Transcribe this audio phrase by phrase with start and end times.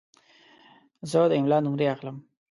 [1.09, 2.17] زه د املا نمرې اخلم.